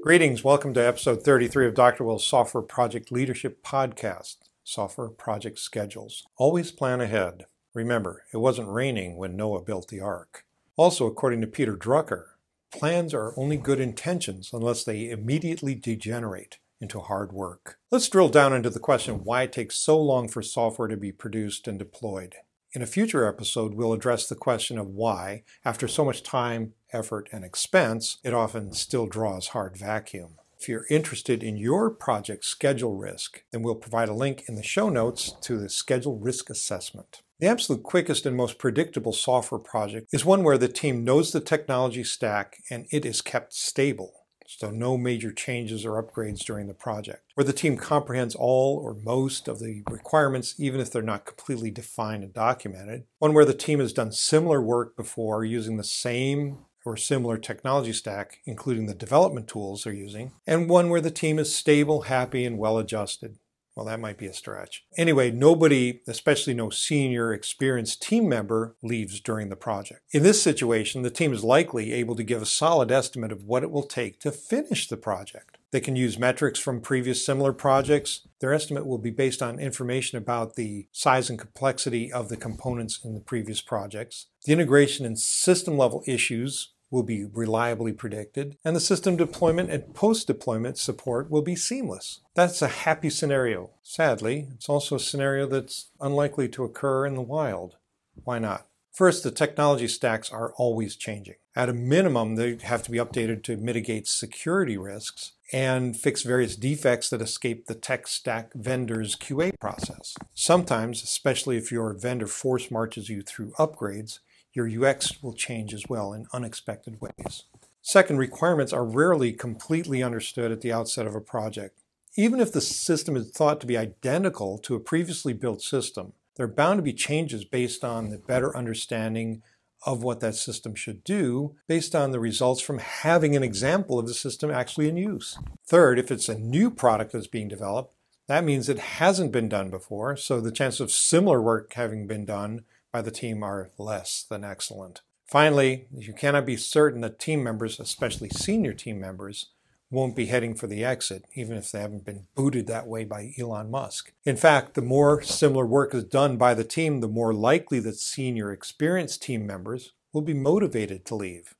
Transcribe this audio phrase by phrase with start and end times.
[0.00, 0.44] Greetings.
[0.44, 2.04] Welcome to episode 33 of Dr.
[2.04, 6.24] Will's Software Project Leadership Podcast Software Project Schedules.
[6.36, 7.46] Always plan ahead.
[7.74, 10.44] Remember, it wasn't raining when Noah built the ark.
[10.76, 12.26] Also, according to Peter Drucker,
[12.70, 17.78] plans are only good intentions unless they immediately degenerate into hard work.
[17.90, 21.10] Let's drill down into the question why it takes so long for software to be
[21.10, 22.36] produced and deployed.
[22.74, 27.28] In a future episode, we'll address the question of why, after so much time, effort,
[27.32, 30.36] and expense, it often still draws hard vacuum.
[30.60, 34.62] If you're interested in your project schedule risk, then we'll provide a link in the
[34.62, 37.22] show notes to the schedule risk assessment.
[37.40, 41.40] The absolute quickest and most predictable software project is one where the team knows the
[41.40, 44.17] technology stack and it is kept stable
[44.56, 47.32] so no major changes or upgrades during the project.
[47.34, 51.70] Where the team comprehends all or most of the requirements, even if they're not completely
[51.70, 53.04] defined and documented.
[53.18, 57.92] One where the team has done similar work before using the same or similar technology
[57.92, 60.32] stack, including the development tools they're using.
[60.46, 63.36] And one where the team is stable, happy, and well adjusted.
[63.78, 64.84] Well, that might be a stretch.
[64.96, 70.00] Anyway, nobody, especially no senior experienced team member, leaves during the project.
[70.10, 73.62] In this situation, the team is likely able to give a solid estimate of what
[73.62, 75.58] it will take to finish the project.
[75.70, 78.26] They can use metrics from previous similar projects.
[78.40, 82.98] Their estimate will be based on information about the size and complexity of the components
[83.04, 88.74] in the previous projects, the integration and system level issues will be reliably predicted, and
[88.74, 92.20] the system deployment and post deployment support will be seamless.
[92.34, 93.70] That's a happy scenario.
[93.82, 97.76] Sadly, it's also a scenario that's unlikely to occur in the wild.
[98.24, 98.66] Why not?
[98.92, 101.36] First, the technology stacks are always changing.
[101.54, 106.56] At a minimum, they have to be updated to mitigate security risks and fix various
[106.56, 110.16] defects that escape the tech stack vendor's QA process.
[110.34, 114.18] Sometimes, especially if your vendor force marches you through upgrades,
[114.54, 117.44] your UX will change as well in unexpected ways.
[117.82, 121.80] Second, requirements are rarely completely understood at the outset of a project.
[122.16, 126.44] Even if the system is thought to be identical to a previously built system, there
[126.44, 129.42] are bound to be changes based on the better understanding
[129.86, 134.06] of what that system should do based on the results from having an example of
[134.06, 135.38] the system actually in use.
[135.66, 137.94] Third, if it's a new product that's being developed,
[138.26, 142.24] that means it hasn't been done before, so the chance of similar work having been
[142.26, 142.64] done
[142.98, 145.02] by the team are less than excellent.
[145.24, 149.50] Finally, you cannot be certain that team members, especially senior team members,
[149.88, 153.32] won't be heading for the exit, even if they haven't been booted that way by
[153.38, 154.12] Elon Musk.
[154.24, 157.94] In fact, the more similar work is done by the team, the more likely that
[157.94, 161.54] senior experienced team members will be motivated to leave.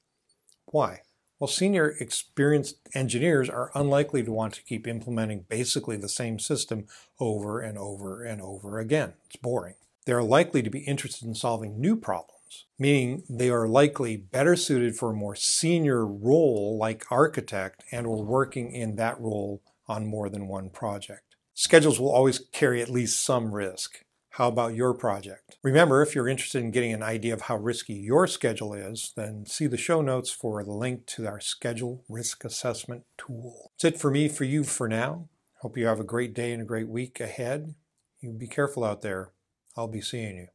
[0.66, 1.02] Why?
[1.38, 6.88] Well, senior experienced engineers are unlikely to want to keep implementing basically the same system
[7.20, 9.12] over and over and over again.
[9.26, 9.74] It's boring
[10.08, 14.56] they are likely to be interested in solving new problems, meaning they are likely better
[14.56, 20.06] suited for a more senior role like architect and or working in that role on
[20.06, 21.36] more than one project.
[21.52, 24.02] Schedules will always carry at least some risk.
[24.30, 25.58] How about your project?
[25.62, 29.44] Remember, if you're interested in getting an idea of how risky your schedule is, then
[29.44, 33.72] see the show notes for the link to our schedule risk assessment tool.
[33.74, 35.28] That's it for me, for you for now.
[35.56, 37.74] Hope you have a great day and a great week ahead.
[38.22, 39.32] You be careful out there.
[39.78, 40.48] I'll be seeing you.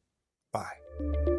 [0.52, 1.33] Bye.